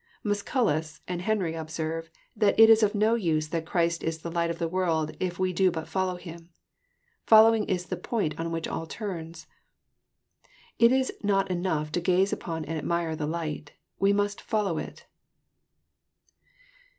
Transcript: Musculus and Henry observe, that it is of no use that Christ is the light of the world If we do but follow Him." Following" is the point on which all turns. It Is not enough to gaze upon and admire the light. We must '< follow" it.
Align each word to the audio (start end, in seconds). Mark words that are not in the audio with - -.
Musculus 0.23 0.99
and 1.07 1.21
Henry 1.21 1.53
observe, 1.53 2.09
that 2.35 2.59
it 2.59 2.71
is 2.71 2.81
of 2.81 2.95
no 2.95 3.13
use 3.13 3.49
that 3.49 3.67
Christ 3.67 4.01
is 4.01 4.17
the 4.17 4.31
light 4.31 4.49
of 4.49 4.57
the 4.57 4.67
world 4.67 5.15
If 5.19 5.37
we 5.37 5.53
do 5.53 5.69
but 5.69 5.87
follow 5.87 6.15
Him." 6.15 6.49
Following" 7.27 7.65
is 7.69 7.85
the 7.85 7.97
point 7.97 8.39
on 8.39 8.49
which 8.51 8.67
all 8.67 8.87
turns. 8.87 9.45
It 10.79 10.91
Is 10.91 11.13
not 11.21 11.51
enough 11.51 11.91
to 11.91 12.01
gaze 12.01 12.33
upon 12.33 12.65
and 12.65 12.79
admire 12.79 13.15
the 13.15 13.27
light. 13.27 13.73
We 13.99 14.11
must 14.11 14.41
'< 14.41 14.41
follow" 14.41 14.79
it. 14.79 15.05